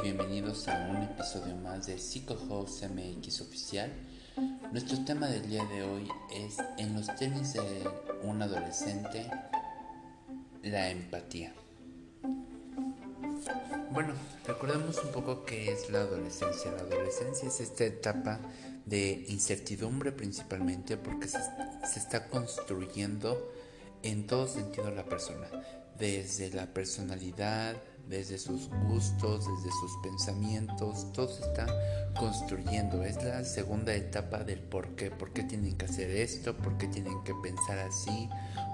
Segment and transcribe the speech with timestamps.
[0.00, 1.96] bienvenidos a un episodio más de
[2.48, 3.92] House MX Oficial.
[4.72, 7.88] Nuestro tema del día de hoy es en los tenis de
[8.22, 9.30] un adolescente,
[10.62, 11.52] la empatía.
[13.92, 14.14] Bueno,
[14.46, 16.72] recordemos un poco qué es la adolescencia.
[16.72, 18.40] La adolescencia es esta etapa
[18.86, 23.52] de incertidumbre principalmente porque se, se está construyendo
[24.02, 25.46] en todo sentido la persona,
[25.98, 27.76] desde la personalidad,
[28.08, 31.66] desde sus gustos, desde sus pensamientos, todo se está
[32.18, 33.02] construyendo.
[33.02, 36.86] Es la segunda etapa del por qué, por qué tienen que hacer esto, por qué
[36.86, 38.28] tienen que pensar así,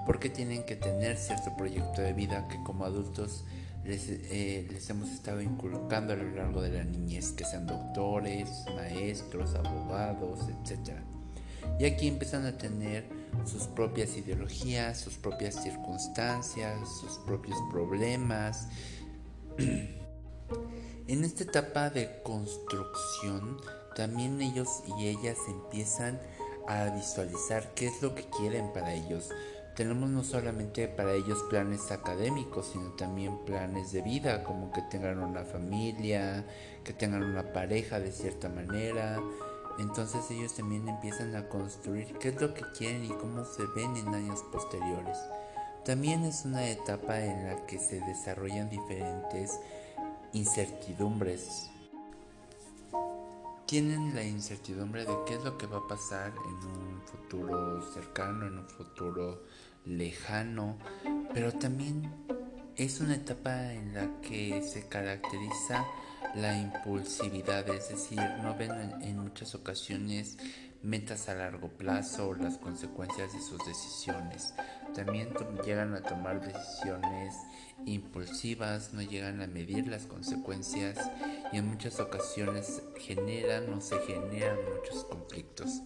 [0.05, 3.43] por qué tienen que tener cierto proyecto de vida que como adultos
[3.83, 8.65] les, eh, les hemos estado inculcando a lo largo de la niñez, que sean doctores,
[8.75, 10.97] maestros, abogados, etc.
[11.79, 13.05] Y aquí empiezan a tener
[13.45, 18.67] sus propias ideologías, sus propias circunstancias, sus propios problemas,
[21.07, 23.57] en esta etapa de construcción,
[23.95, 26.19] también ellos y ellas empiezan
[26.67, 29.29] a visualizar qué es lo que quieren para ellos.
[29.75, 35.19] Tenemos no solamente para ellos planes académicos, sino también planes de vida, como que tengan
[35.19, 36.45] una familia,
[36.83, 39.21] que tengan una pareja de cierta manera.
[39.79, 43.95] Entonces ellos también empiezan a construir qué es lo que quieren y cómo se ven
[43.95, 45.17] en años posteriores.
[45.85, 49.59] También es una etapa en la que se desarrollan diferentes
[50.33, 51.69] incertidumbres.
[53.65, 58.45] Tienen la incertidumbre de qué es lo que va a pasar en un futuro cercano,
[58.45, 59.43] en un futuro
[59.85, 60.77] lejano,
[61.33, 62.11] pero también
[62.75, 65.85] es una etapa en la que se caracteriza
[66.35, 68.71] la impulsividad, es decir, no ven
[69.01, 70.37] en, muchas ocasiones
[70.81, 74.53] metas a largo plazo o las consecuencias de sus decisiones.
[74.95, 75.33] También
[75.65, 77.35] llegan a tomar decisiones
[77.85, 80.97] impulsivas, no llegan a medir las consecuencias
[81.51, 85.81] y en muchas ocasiones generan o se generan muchos conflictos.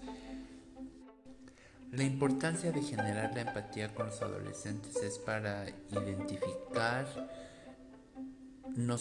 [1.92, 7.06] La importancia de generar la empatía con los adolescentes es para identificar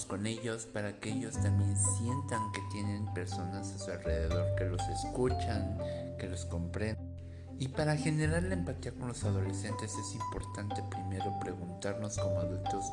[0.07, 4.81] con ellos para que ellos también sientan que tienen personas a su alrededor que los
[4.89, 5.79] escuchan,
[6.19, 7.14] que los comprenden.
[7.59, 12.87] Y para generar la empatía con los adolescentes es importante primero preguntarnos como adultos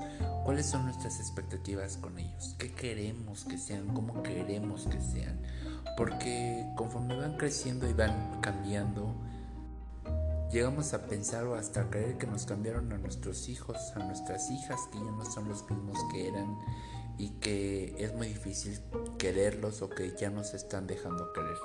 [0.45, 5.41] cuáles son nuestras expectativas con ellos, qué queremos que sean, cómo queremos que sean,
[5.97, 9.15] porque conforme van creciendo y van cambiando,
[10.51, 14.79] llegamos a pensar o hasta creer que nos cambiaron a nuestros hijos, a nuestras hijas,
[14.91, 16.57] que ya no son los mismos que eran
[17.17, 18.79] y que es muy difícil
[19.17, 21.57] quererlos o que ya nos están dejando querer.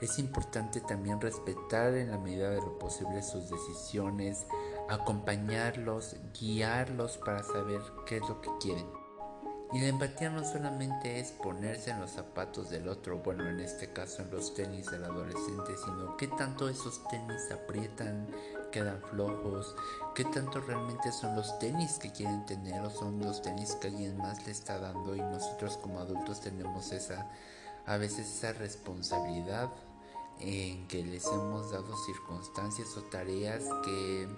[0.00, 4.46] Es importante también respetar en la medida de lo posible sus decisiones,
[4.88, 8.86] acompañarlos, guiarlos para saber qué es lo que quieren.
[9.72, 13.92] Y la empatía no solamente es ponerse en los zapatos del otro, bueno, en este
[13.92, 18.28] caso en los tenis del adolescente, sino qué tanto esos tenis aprietan,
[18.70, 19.74] quedan flojos,
[20.14, 24.16] qué tanto realmente son los tenis que quieren tener o son los tenis que alguien
[24.18, 27.28] más le está dando y nosotros como adultos tenemos esa,
[27.86, 29.68] a veces esa responsabilidad
[30.40, 34.28] en que les hemos dado circunstancias o tareas que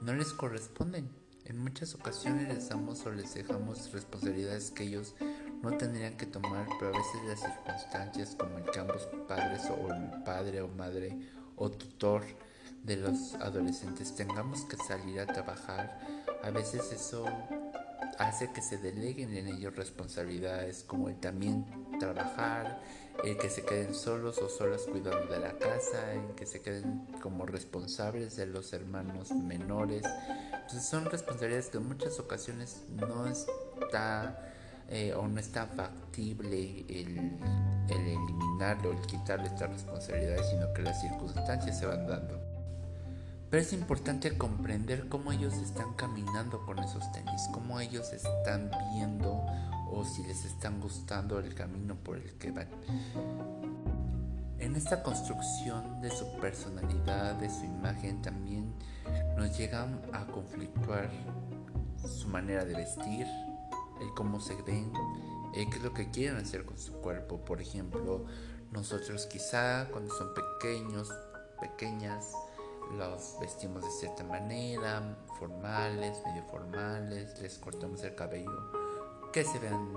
[0.00, 1.08] no les corresponden.
[1.44, 5.14] En muchas ocasiones les damos o les dejamos responsabilidades que ellos
[5.62, 9.92] no tendrían que tomar, pero a veces las circunstancias como el que ambos padres o
[9.92, 11.18] el padre o madre
[11.56, 12.22] o tutor
[12.84, 15.98] de los adolescentes tengamos que salir a trabajar,
[16.42, 17.24] a veces eso
[18.18, 21.66] hace que se deleguen en ellos responsabilidades como el también
[21.98, 22.80] trabajar,
[23.24, 27.06] el que se queden solos o solas cuidando de la casa, el que se queden
[27.20, 30.04] como responsables de los hermanos menores.
[30.52, 34.52] Entonces son responsabilidades que en muchas ocasiones no está
[34.88, 37.18] eh, o no es tan factible el,
[37.88, 38.18] el
[38.60, 42.38] el quitarle estas responsabilidades, sino que las circunstancias se van dando.
[43.50, 49.46] Pero es importante comprender cómo ellos están caminando con esos tenis, cómo ellos están viendo
[49.90, 52.68] o si les están gustando el camino por el que van.
[54.58, 58.74] En esta construcción de su personalidad, de su imagen, también
[59.36, 61.10] nos llegan a conflictuar
[62.06, 63.26] su manera de vestir,
[64.00, 64.92] el cómo se ven,
[65.54, 67.44] el qué es lo que quieren hacer con su cuerpo.
[67.44, 68.24] Por ejemplo,
[68.72, 71.12] nosotros quizá cuando son pequeños,
[71.60, 72.32] pequeñas,
[72.96, 78.77] los vestimos de cierta manera, formales, medio formales, les cortamos el cabello
[79.38, 79.88] que se vean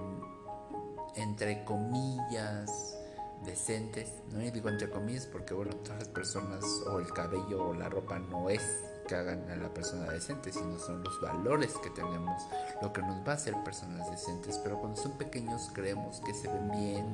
[1.15, 2.95] entre comillas
[3.43, 4.37] decentes, ¿no?
[4.37, 8.51] Digo entre comillas porque bueno, todas las personas o el cabello o la ropa no
[8.51, 8.61] es
[9.07, 12.39] que hagan a la persona decente, sino son los valores que tenemos,
[12.83, 14.59] lo que nos va a hacer personas decentes.
[14.59, 17.05] Pero cuando son pequeños creemos que se ven bien,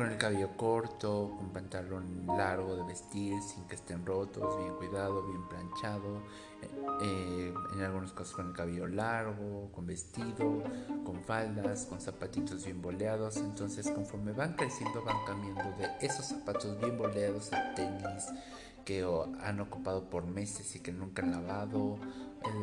[0.00, 5.22] con el cabello corto, con pantalón largo de vestir, sin que estén rotos, bien cuidado,
[5.26, 6.22] bien planchado,
[6.62, 6.68] eh,
[7.02, 10.62] eh, en algunos casos con el cabello largo, con vestido,
[11.04, 13.36] con faldas, con zapatitos bien boleados.
[13.36, 18.24] Entonces conforme van creciendo van cambiando de esos zapatos bien boleados a tenis
[18.86, 19.06] que
[19.42, 21.98] han ocupado por meses y que nunca han lavado,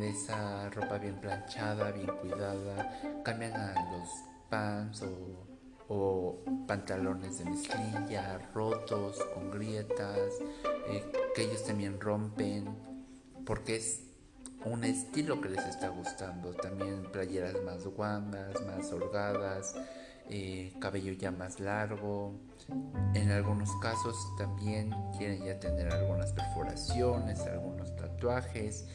[0.00, 4.08] de esa ropa bien planchada, bien cuidada, cambian a los
[4.50, 5.47] pants o
[5.88, 10.34] o pantalones de mezclilla rotos, con grietas,
[10.88, 11.04] eh,
[11.34, 12.68] que ellos también rompen,
[13.46, 14.02] porque es
[14.64, 16.52] un estilo que les está gustando.
[16.54, 19.74] También playeras más guangas, más holgadas,
[20.28, 22.34] eh, cabello ya más largo.
[23.14, 28.86] En algunos casos también quieren ya tener algunas perforaciones, algunos tatuajes.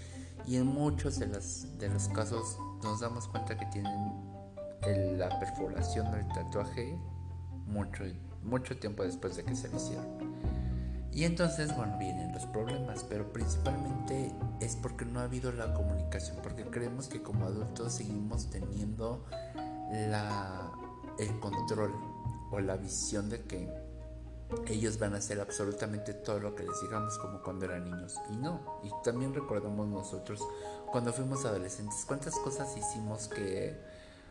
[0.45, 4.32] Y en muchos de, de los casos nos damos cuenta que tienen
[5.17, 6.97] la perforación del tatuaje
[7.65, 8.03] mucho,
[8.41, 10.33] mucho tiempo después de que se lo hicieron.
[11.11, 16.37] Y entonces, bueno, vienen los problemas, pero principalmente es porque no ha habido la comunicación,
[16.41, 19.23] porque creemos que como adultos seguimos teniendo
[19.91, 20.71] la,
[21.19, 21.93] el control
[22.51, 23.69] o la visión de que
[24.67, 28.19] ellos van a hacer absolutamente todo lo que les digamos como cuando eran niños.
[28.31, 30.41] Y no, y también recordamos nosotros
[30.91, 33.79] cuando fuimos adolescentes, cuántas cosas hicimos que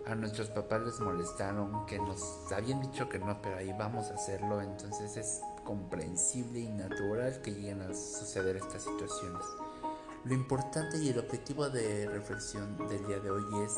[0.07, 4.15] a nuestros papás les molestaron, que nos habían dicho que no, pero ahí vamos a
[4.15, 9.43] hacerlo, entonces es comprensible y natural que lleguen a suceder estas situaciones.
[10.25, 13.75] Lo importante y el objetivo de reflexión del día de hoy es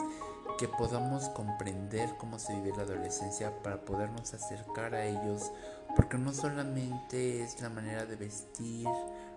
[0.58, 5.50] que podamos comprender cómo se vive la adolescencia para podernos acercar a ellos,
[5.96, 8.86] porque no solamente es la manera de vestir,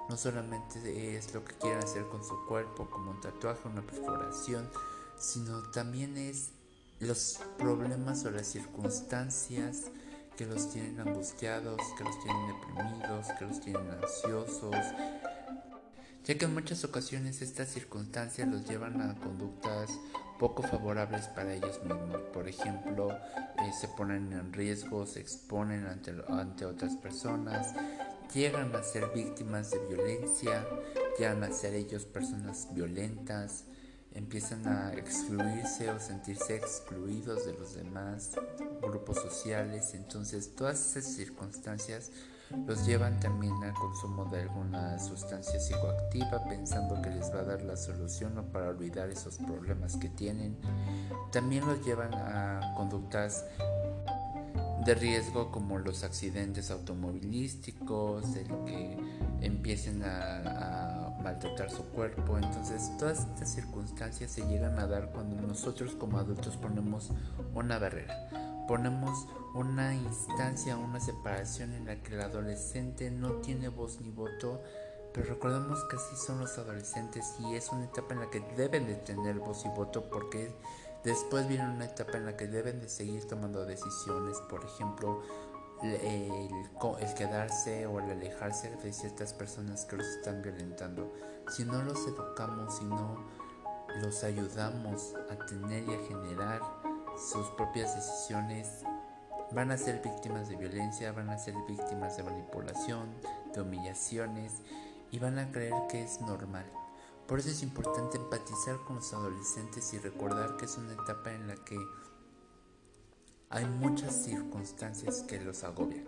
[0.09, 4.69] no solamente es lo que quieren hacer con su cuerpo, como un tatuaje, una perforación,
[5.17, 6.51] sino también es
[6.99, 9.91] los problemas o las circunstancias
[10.35, 14.75] que los tienen angustiados, que los tienen deprimidos, que los tienen ansiosos,
[16.23, 19.89] ya que en muchas ocasiones estas circunstancias los llevan a conductas
[20.37, 22.21] poco favorables para ellos mismos.
[22.33, 27.73] Por ejemplo, eh, se ponen en riesgo, se exponen ante, ante otras personas,
[28.33, 30.65] llegan a ser víctimas de violencia,
[31.17, 33.63] llegan a ser ellos personas violentas,
[34.17, 38.31] empiezan a excluirse o sentirse excluidos de los demás
[38.81, 39.93] grupos sociales.
[39.93, 42.11] Entonces todas esas circunstancias
[42.65, 47.61] los llevan también al consumo de alguna sustancia psicoactiva pensando que les va a dar
[47.61, 50.57] la solución o para olvidar esos problemas que tienen.
[51.31, 53.45] También los llevan a conductas
[54.87, 58.97] de riesgo como los accidentes automovilísticos, el que
[59.41, 62.37] empiecen a, a maltratar su cuerpo.
[62.37, 67.11] Entonces todas estas circunstancias se llegan a dar cuando nosotros como adultos ponemos
[67.53, 73.99] una barrera, ponemos una instancia, una separación en la que el adolescente no tiene voz
[73.99, 74.61] ni voto.
[75.13, 78.87] Pero recordemos que así son los adolescentes y es una etapa en la que deben
[78.87, 80.53] de tener voz y voto porque
[81.07, 85.21] después viene una etapa en la que deben de seguir tomando decisiones, por ejemplo,
[85.81, 86.49] el,
[87.15, 91.13] quedarse o el alejarse de ciertas personas que los están violentando.
[91.49, 93.25] Si no los educamos, si no
[94.01, 96.61] los ayudamos a tener y a generar
[97.31, 98.83] sus propias decisiones,
[99.53, 103.15] van a ser víctimas de violencia, van a ser víctimas de manipulación,
[103.53, 104.61] de humillaciones
[105.09, 106.65] y van a creer que es normal.
[107.27, 111.47] Por eso es importante empatizar con los adolescentes y recordar que es una etapa en
[111.47, 111.77] la que
[113.49, 116.05] hay muchas circunstancias que los agobian,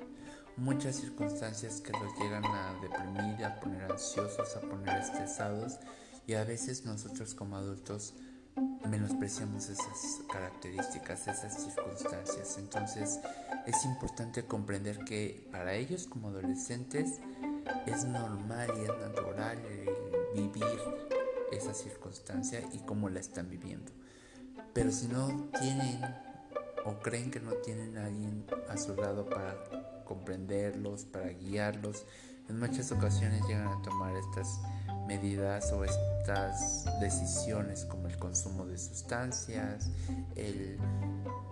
[0.55, 5.77] muchas circunstancias que los llegan a deprimir, a poner ansiosos, a poner estresados
[6.25, 8.13] y a veces nosotros como adultos
[8.89, 12.57] menospreciamos esas características, esas circunstancias.
[12.57, 13.19] Entonces
[13.65, 17.19] es importante comprender que para ellos como adolescentes
[17.85, 19.57] es normal y es natural
[20.33, 21.08] vivir
[21.51, 23.91] esa circunstancia y cómo la están viviendo.
[24.73, 25.99] Pero si no tienen
[26.85, 32.05] o creen que no tienen a alguien a su lado para comprenderlos, para guiarlos,
[32.49, 34.59] en muchas ocasiones llegan a tomar estas
[35.07, 39.89] medidas o estas decisiones como el consumo de sustancias,
[40.35, 40.79] el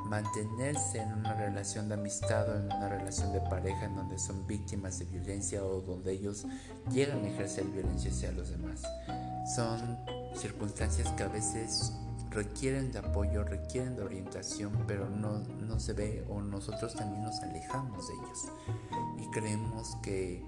[0.05, 4.47] mantenerse en una relación de amistad o en una relación de pareja en donde son
[4.47, 6.45] víctimas de violencia o donde ellos
[6.91, 8.83] llegan a ejercer violencia hacia los demás.
[9.55, 9.97] Son
[10.35, 11.93] circunstancias que a veces
[12.29, 17.39] requieren de apoyo, requieren de orientación, pero no, no se ve o nosotros también nos
[17.41, 18.51] alejamos de ellos
[19.17, 20.43] y creemos que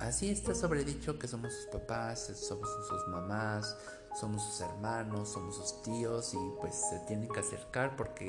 [0.00, 3.76] así está sobredicho que somos sus papás, somos sus mamás,
[4.14, 8.26] somos sus hermanos, somos sus tíos y pues se tienen que acercar porque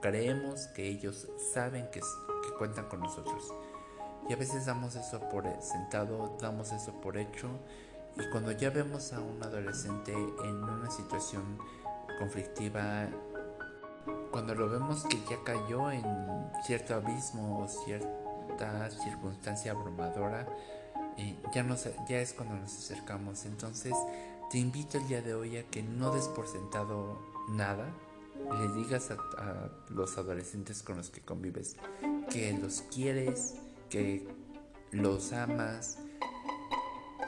[0.00, 3.52] creemos que ellos saben que, que cuentan con nosotros.
[4.28, 7.50] Y a veces damos eso por sentado, damos eso por hecho
[8.16, 11.58] y cuando ya vemos a un adolescente en una situación
[12.18, 13.08] conflictiva,
[14.30, 16.04] cuando lo vemos que ya cayó en
[16.64, 20.46] cierto abismo o cierta circunstancia abrumadora,
[21.16, 21.66] eh, ya,
[22.08, 23.44] ya es cuando nos acercamos.
[23.46, 23.94] Entonces
[24.50, 27.18] te invito el día de hoy a que no des por sentado
[27.48, 27.92] nada,
[28.34, 31.76] le digas a los adolescentes con los que convives
[32.30, 33.54] que los quieres,
[33.88, 34.26] que
[34.90, 35.98] los amas,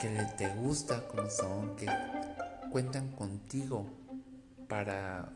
[0.01, 1.87] que te gusta como son, que
[2.71, 3.87] cuentan contigo
[4.69, 5.33] para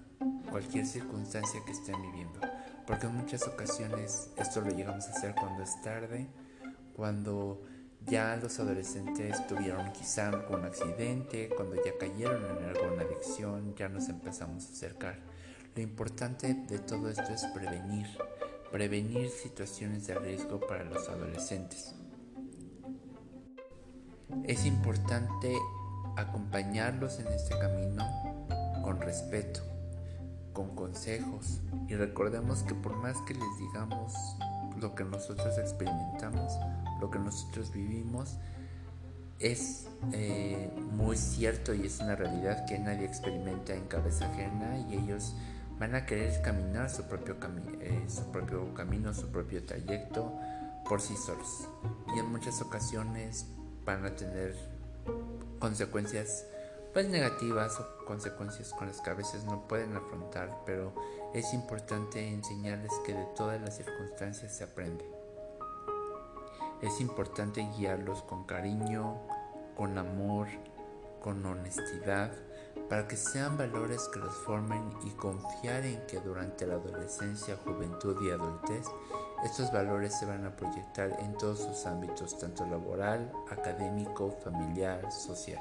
[0.50, 2.40] cualquier circunstancia que estén viviendo.
[2.86, 6.26] Porque en muchas ocasiones esto lo llegamos a hacer cuando es tarde,
[6.94, 7.62] cuando
[8.06, 14.08] ya los adolescentes tuvieron quizá algún accidente, cuando ya cayeron en alguna adicción, ya nos
[14.08, 15.18] empezamos a acercar.
[15.74, 18.06] Lo importante de todo esto es prevenir,
[18.72, 21.94] prevenir situaciones de riesgo para los adolescentes.
[24.44, 25.56] Es importante
[26.16, 28.04] acompañarlos en este camino
[28.82, 29.60] con respeto,
[30.52, 34.14] con consejos y recordemos que por más que les digamos
[34.80, 36.52] lo que nosotros experimentamos,
[37.00, 38.36] lo que nosotros vivimos,
[39.38, 44.94] es eh, muy cierto y es una realidad que nadie experimenta en cabeza ajena y
[44.94, 45.34] ellos
[45.78, 47.36] van a querer caminar su propio,
[47.80, 50.30] eh, su propio camino, su propio trayecto
[50.86, 51.68] por sí solos.
[52.14, 53.46] Y en muchas ocasiones
[53.84, 54.54] van a tener
[55.58, 56.46] consecuencias
[56.92, 60.92] pues negativas o consecuencias con las que a veces no pueden afrontar, pero
[61.34, 65.04] es importante enseñarles que de todas las circunstancias se aprende.
[66.82, 69.20] Es importante guiarlos con cariño,
[69.76, 70.48] con amor,
[71.20, 72.32] con honestidad,
[72.88, 78.16] para que sean valores que los formen y confiar en que durante la adolescencia, juventud
[78.26, 78.86] y adultez
[79.44, 85.60] estos valores se van a proyectar en todos sus ámbitos, tanto laboral, académico, familiar, social.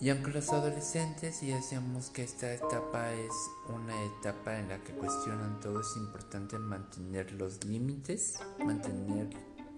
[0.00, 3.32] Y aunque los adolescentes ya decíamos que esta etapa es
[3.68, 9.28] una etapa en la que cuestionan todo, es importante mantener los límites, mantener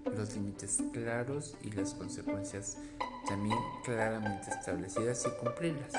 [0.04, 2.76] los límites claros y las consecuencias
[3.26, 5.92] también claramente establecidas y cumplirlas.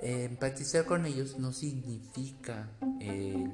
[0.00, 2.68] empatizar con ellos no significa
[3.00, 3.52] el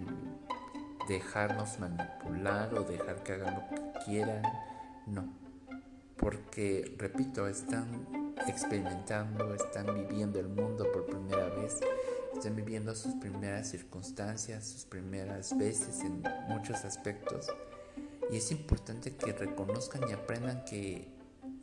[1.08, 4.42] dejarnos manipular o dejar que hagan lo que quieran,
[5.06, 5.32] no.
[6.16, 11.80] Porque, repito, están experimentando, están viviendo el mundo por primera vez,
[12.34, 17.48] están viviendo sus primeras circunstancias, sus primeras veces en muchos aspectos.
[18.30, 21.08] Y es importante que reconozcan y aprendan que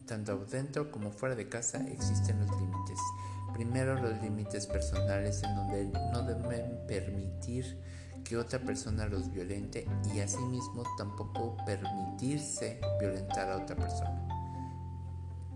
[0.06, 3.00] tanto dentro como fuera de casa existen los límites.
[3.54, 7.78] Primero los límites personales en donde no deben permitir
[8.32, 9.86] que otra persona los violente
[10.16, 14.26] y asimismo tampoco permitirse violentar a otra persona.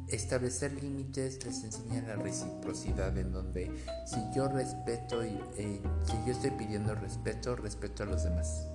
[0.10, 3.72] Establecer límites les enseña la reciprocidad en donde
[4.05, 8.67] si yo respeto y eh, si yo estoy pidiendo respeto, respeto a los demás.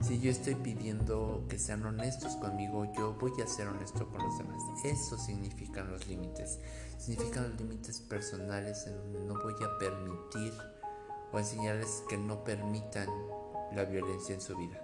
[0.00, 4.38] Si yo estoy pidiendo que sean honestos conmigo, yo voy a ser honesto con los
[4.38, 4.60] demás.
[4.84, 6.58] Eso significan los límites.
[6.98, 10.52] Significan los límites personales en donde no voy a permitir
[11.32, 13.08] o enseñarles que no permitan
[13.74, 14.80] la violencia en su vida,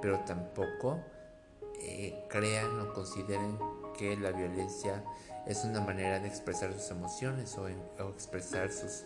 [0.00, 1.00] pero tampoco
[1.80, 3.58] eh, crean o consideren
[3.96, 5.04] que la violencia
[5.46, 7.68] es una manera de expresar sus emociones o,
[8.08, 9.04] expresar sus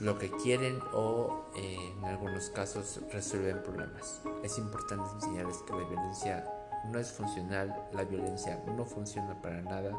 [0.00, 4.22] lo que quieren o eh, en algunos casos resuelven problemas.
[4.42, 6.50] Es importante enseñarles que la violencia
[6.86, 9.92] no es funcional, la violencia no funciona para nada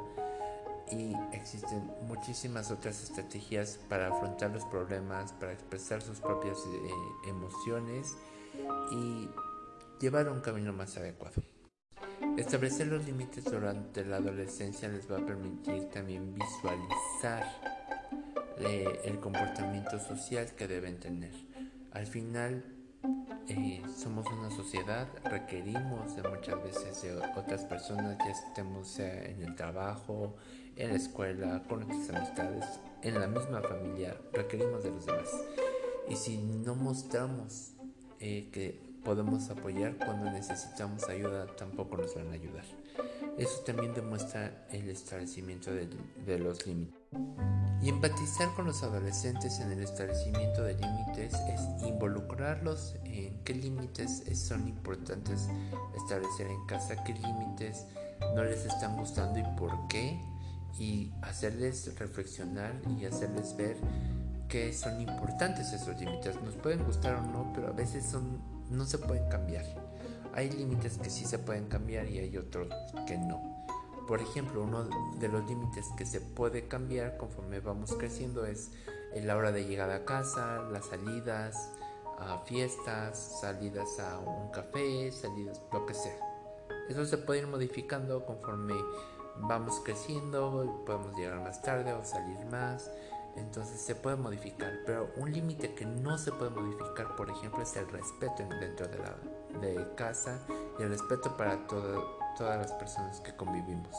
[0.92, 8.18] y existen muchísimas otras estrategias para afrontar los problemas, para expresar sus propias eh, emociones
[8.92, 9.30] y
[10.00, 11.42] llevar un camino más adecuado.
[12.38, 17.44] Establecer los límites durante la adolescencia les va a permitir también visualizar
[18.60, 21.34] eh, el comportamiento social que deben tener.
[21.92, 22.77] Al final,
[23.50, 29.56] eh, somos una sociedad, requerimos de muchas veces de otras personas, ya estemos en el
[29.56, 30.36] trabajo,
[30.76, 32.66] en la escuela, con nuestras amistades,
[33.02, 35.30] en la misma familia, requerimos de los demás.
[36.10, 37.72] Y si no mostramos
[38.20, 42.66] eh, que podemos apoyar cuando necesitamos ayuda, tampoco nos van a ayudar.
[43.38, 45.88] Eso también demuestra el establecimiento de,
[46.26, 46.96] de los límites.
[47.82, 54.24] Y empatizar con los adolescentes en el establecimiento de límites es involucrarlos en qué límites
[54.34, 55.48] son importantes
[55.96, 57.86] establecer en casa, qué límites
[58.36, 60.20] no les están gustando y por qué
[60.80, 63.78] y hacerles reflexionar y hacerles ver
[64.48, 66.42] que son importantes esos límites.
[66.42, 68.40] Nos pueden gustar o no, pero a veces son,
[68.70, 69.66] no se pueden cambiar.
[70.38, 72.68] Hay límites que sí se pueden cambiar y hay otros
[73.08, 73.66] que no.
[74.08, 74.84] Por ejemplo, uno
[75.20, 78.70] de los límites que se puede cambiar conforme vamos creciendo es
[79.16, 81.72] la hora de llegada a casa, las salidas
[82.20, 86.20] a fiestas, salidas a un café, salidas, lo que sea.
[86.88, 88.76] Eso se puede ir modificando conforme
[89.38, 92.92] vamos creciendo, podemos llegar más tarde o salir más.
[93.38, 97.76] Entonces se puede modificar, pero un límite que no se puede modificar, por ejemplo, es
[97.76, 99.16] el respeto dentro de la
[99.62, 100.40] de casa
[100.80, 103.96] y el respeto para todas las personas que convivimos.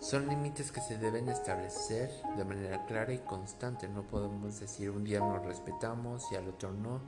[0.00, 3.88] Son límites que se deben establecer de manera clara y constante.
[3.88, 7.00] No podemos decir un día nos respetamos y al otro no.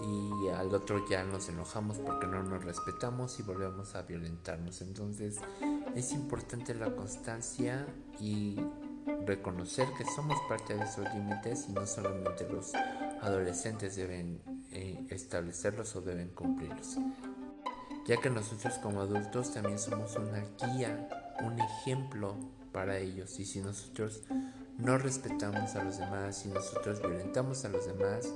[0.00, 4.82] Y al otro ya nos enojamos porque no nos respetamos y volvemos a violentarnos.
[4.82, 5.36] Entonces
[5.94, 7.86] es importante la constancia
[8.18, 8.58] y
[9.26, 12.72] reconocer que somos parte de esos límites y no solamente los
[13.20, 14.40] adolescentes deben
[14.72, 16.96] eh, establecerlos o deben cumplirlos.
[18.06, 21.08] Ya que nosotros como adultos también somos una guía
[21.42, 22.36] un ejemplo
[22.72, 23.38] para ellos.
[23.40, 24.22] Y si nosotros
[24.78, 28.32] no respetamos a los demás, si nosotros violentamos a los demás,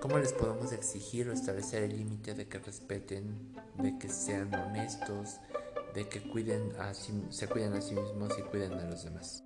[0.00, 5.36] ¿cómo les podemos exigir o establecer el límite de que respeten, de que sean honestos,
[5.94, 9.45] de que cuiden a se cuiden a sí mismos y cuiden a los demás?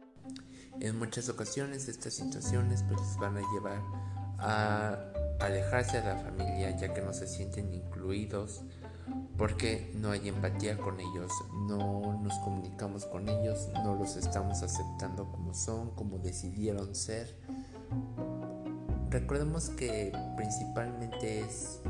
[0.80, 3.82] En muchas ocasiones estas situaciones pues van a llevar
[4.38, 4.98] a
[5.40, 8.62] alejarse de la familia ya que no se sienten incluidos,
[9.36, 11.30] porque no hay empatía con ellos,
[11.68, 17.36] no nos comunicamos con ellos, no los estamos aceptando como son, como decidieron ser.
[19.10, 21.80] Recordemos que principalmente es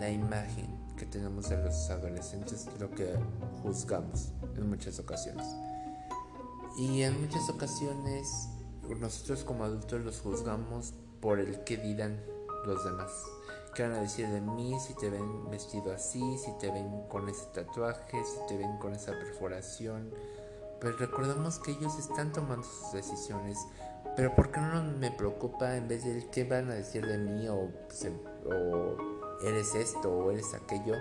[0.00, 3.14] la imagen que tenemos de los adolescentes lo que
[3.62, 5.46] juzgamos en muchas ocasiones.
[6.76, 8.48] Y en muchas ocasiones
[9.00, 12.22] nosotros como adultos los juzgamos por el que dirán
[12.66, 13.10] los demás.
[13.74, 17.28] ¿Qué van a decir de mí si te ven vestido así, si te ven con
[17.28, 20.10] ese tatuaje, si te ven con esa perforación?
[20.80, 23.58] Pues recordemos que ellos están tomando sus decisiones.
[24.14, 27.48] Pero ¿por qué no me preocupa en vez de qué van a decir de mí
[27.48, 27.70] o,
[29.42, 30.94] eres esto o eres aquello?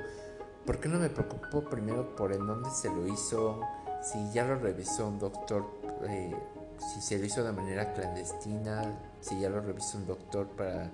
[0.65, 3.61] ¿Por qué no me preocupo primero por en dónde se lo hizo?
[4.11, 5.65] Si ya lo revisó un doctor,
[6.07, 6.35] eh,
[6.93, 10.91] si se lo hizo de manera clandestina, si ya lo revisó un doctor para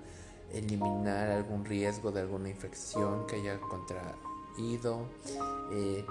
[0.52, 5.08] eliminar algún riesgo de alguna infección que haya contraído.
[5.72, 6.04] Eh,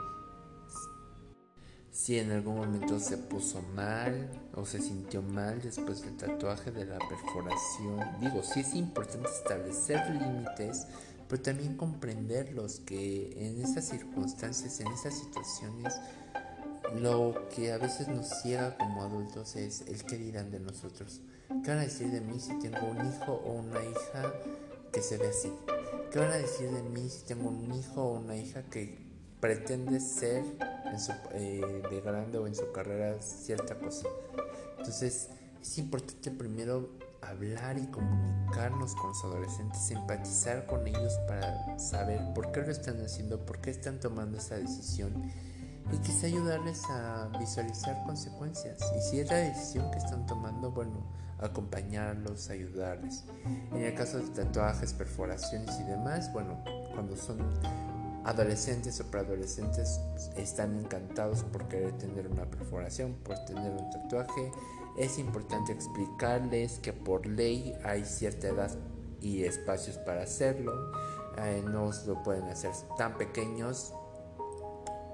[1.91, 6.85] si en algún momento se puso mal o se sintió mal después del tatuaje de
[6.85, 7.99] la perforación.
[8.21, 10.87] Digo, sí es importante establecer límites,
[11.27, 15.99] pero también comprenderlos, que en esas circunstancias, en esas situaciones,
[16.95, 21.21] lo que a veces nos ciega como adultos es el que dirán de nosotros.
[21.63, 24.33] ¿Qué van a decir de mí si tengo un hijo o una hija
[24.91, 25.51] que se ve así?
[26.11, 28.99] ¿Qué van a decir de mí si tengo un hijo o una hija que
[29.39, 30.43] pretende ser
[31.33, 34.07] eh, de grande o en su carrera cierta cosa?
[34.77, 35.29] Entonces
[35.61, 36.89] es importante primero
[37.21, 42.99] hablar y comunicarnos con los adolescentes, empatizar con ellos para saber por qué lo están
[43.01, 45.31] haciendo, por qué están tomando esa decisión
[45.91, 48.79] y quizá ayudarles a visualizar consecuencias.
[48.97, 51.03] Y si es la decisión que están tomando, bueno,
[51.39, 53.25] acompañarlos, ayudarles.
[53.71, 57.39] En el caso de tatuajes, perforaciones y demás, bueno, cuando son
[58.23, 59.99] adolescentes o preadolescentes
[60.37, 64.51] están encantados por querer tener una perforación, por tener un tatuaje.
[64.97, 68.71] Es importante explicarles que por ley hay cierta edad
[69.19, 70.91] y espacios para hacerlo.
[71.37, 73.93] Eh, no lo pueden hacer tan pequeños,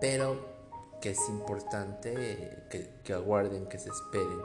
[0.01, 0.56] pero
[1.01, 4.41] que es importante que, aguarden, que se esperen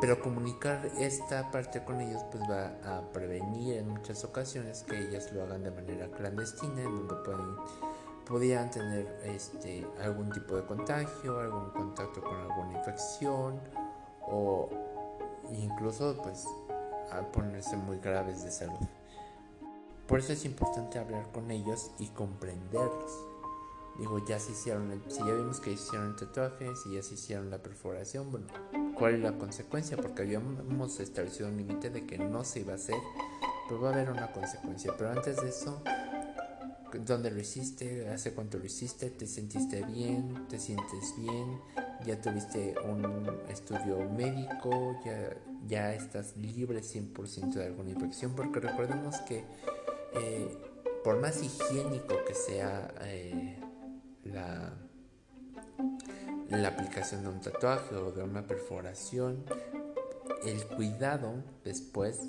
[0.00, 5.30] pero comunicar esta parte con ellos pues va a prevenir en muchas ocasiones que ellas
[5.32, 7.14] lo hagan de manera clandestina, en donde
[8.24, 13.60] pueden, tener este, algún tipo de contagio, algún contacto con alguna infección
[14.22, 14.70] o
[15.52, 16.46] incluso pues
[17.32, 18.78] ponerse muy graves de salud.
[20.06, 23.29] Por eso es importante hablar con ellos y comprenderlos.
[24.00, 27.50] Digo, ya se hicieron, si ya vimos que hicieron el tatuaje, si ya se hicieron
[27.50, 28.46] la perforación, bueno,
[28.94, 29.98] ¿cuál es la consecuencia?
[29.98, 32.96] Porque habíamos establecido un límite de que no se iba a hacer,
[33.68, 34.94] pero va a haber una consecuencia.
[34.96, 35.82] Pero antes de eso,
[37.04, 38.08] ¿dónde lo hiciste?
[38.08, 39.10] ¿Hace cuánto lo hiciste?
[39.10, 40.46] ¿Te sentiste bien?
[40.48, 41.60] ¿Te sientes bien?
[42.06, 44.98] ¿Ya tuviste un estudio médico?
[45.04, 45.36] ¿Ya,
[45.68, 48.34] ya estás libre 100% de alguna infección?
[48.34, 49.44] Porque recordemos que
[50.14, 50.56] eh,
[51.04, 53.58] por más higiénico que sea, eh,
[54.24, 54.72] la,
[56.48, 59.44] la aplicación de un tatuaje o de una perforación,
[60.44, 62.20] el cuidado después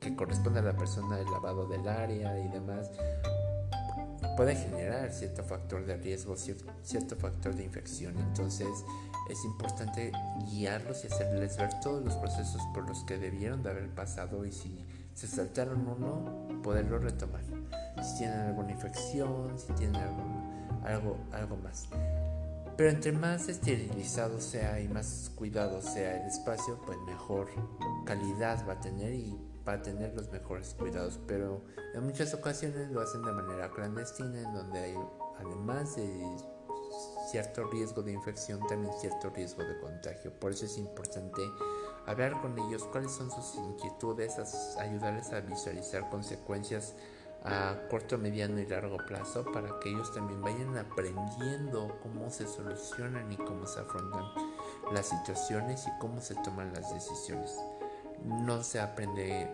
[0.00, 2.90] que corresponde a la persona, el lavado del área y demás,
[4.36, 8.16] puede generar cierto factor de riesgo, cierto, factor de infección.
[8.18, 8.68] Entonces
[9.28, 10.12] es importante
[10.48, 14.52] guiarlos y hacerles ver todos los procesos por los que debieron de haber pasado y
[14.52, 17.42] si se saltaron o no, poderlo retomar.
[18.00, 20.22] Si tienen alguna infección, si tienen algo,
[20.84, 21.88] algo, algo más.
[22.76, 27.48] Pero entre más esterilizado sea y más cuidado sea el espacio, pues mejor
[28.04, 29.36] calidad va a tener y
[29.66, 31.18] va a tener los mejores cuidados.
[31.26, 31.64] Pero
[31.94, 34.94] en muchas ocasiones lo hacen de manera clandestina, en donde hay,
[35.40, 36.24] además de
[37.30, 40.32] cierto riesgo de infección, también cierto riesgo de contagio.
[40.38, 41.42] Por eso es importante
[42.06, 44.38] hablar con ellos cuáles son sus inquietudes,
[44.78, 46.94] ayudarles a visualizar consecuencias
[47.44, 53.30] a corto, mediano y largo plazo para que ellos también vayan aprendiendo cómo se solucionan
[53.32, 54.24] y cómo se afrontan
[54.92, 57.56] las situaciones y cómo se toman las decisiones.
[58.24, 59.50] No se aprende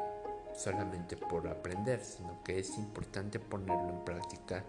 [0.56, 4.64] solamente por aprender, sino que es importante ponerlo en práctica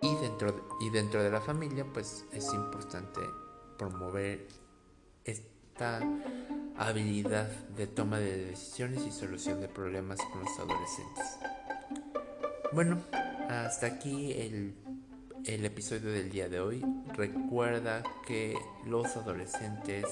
[0.00, 3.20] y dentro de, y dentro de la familia pues es importante
[3.78, 4.46] promover
[5.24, 6.00] esta
[6.76, 11.38] habilidad de toma de decisiones y solución de problemas con los adolescentes.
[12.74, 13.00] Bueno,
[13.48, 14.74] hasta aquí el,
[15.64, 16.84] episodio del día de hoy.
[17.12, 20.04] Recuerda que los adolescentes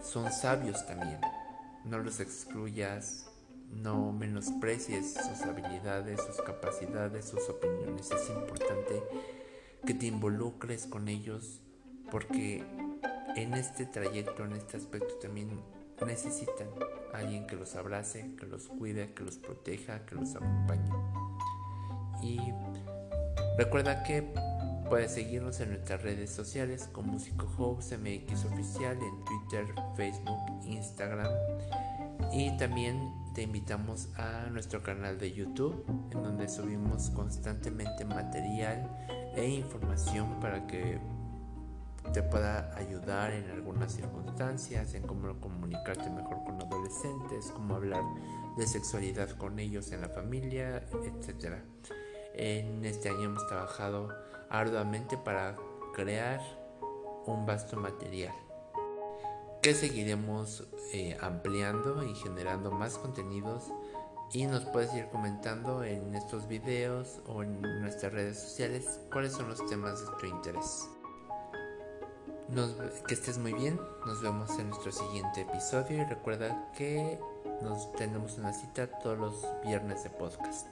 [0.00, 1.18] son sabios también.
[1.84, 3.28] No los excluyas,
[3.72, 8.12] no menosprecies sus habilidades, sus capacidades, sus opiniones.
[8.12, 9.02] Es importante
[9.84, 11.60] que te involucres con ellos
[12.12, 12.62] porque
[13.34, 15.60] en este trayecto, en este aspecto también
[16.06, 16.68] necesitan
[17.12, 21.17] a alguien que los abrace, que los cuide, que los proteja, que los acompañe.
[22.22, 22.40] Y
[23.56, 24.32] recuerda que
[24.88, 31.30] puedes seguirnos en nuestras redes sociales como Músico House MX Oficial en Twitter, Facebook, Instagram.
[32.32, 38.90] Y también te invitamos a nuestro canal de YouTube en donde subimos constantemente material
[39.36, 40.98] e información para que
[42.12, 48.02] te pueda ayudar en algunas circunstancias, en cómo comunicarte mejor con adolescentes, cómo hablar
[48.56, 51.62] de sexualidad con ellos en la familia, etcétera.
[52.38, 54.08] En este año hemos trabajado
[54.48, 55.56] arduamente para
[55.92, 56.40] crear
[57.26, 58.32] un vasto material
[59.60, 63.64] que seguiremos eh, ampliando y generando más contenidos
[64.32, 69.48] y nos puedes ir comentando en estos videos o en nuestras redes sociales cuáles son
[69.48, 70.88] los temas de tu interés.
[73.08, 77.18] que estés muy bien, nos vemos en nuestro siguiente episodio y recuerda que
[77.62, 80.68] nos tenemos una cita todos los viernes de podcast.